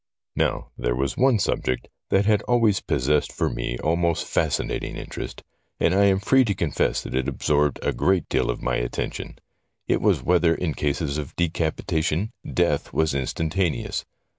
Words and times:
Now, 0.35 0.71
there 0.79 0.95
was 0.95 1.15
one 1.15 1.37
subject 1.37 1.87
that 2.09 2.25
had 2.25 2.41
always 2.47 2.79
possessed 2.79 3.31
for 3.31 3.51
me 3.51 3.77
almost 3.83 4.25
fascinating 4.25 4.95
interest, 4.95 5.43
and 5.79 5.93
I 5.93 6.05
am 6.05 6.17
free 6.19 6.43
to 6.45 6.55
confess 6.55 7.03
that 7.03 7.13
it 7.13 7.27
absorbed 7.27 7.77
a 7.83 7.89
very 7.91 7.97
great 7.97 8.27
deal 8.27 8.49
of 8.49 8.63
my 8.63 8.77
attention. 8.77 9.37
It 9.87 10.01
was 10.01 10.23
whether 10.23 10.55
in 10.55 10.73
cases 10.73 11.19
of 11.19 11.35
decapitation 11.35 12.31
death 12.51 12.91
was 12.91 13.13
instantaneous. 13.13 14.03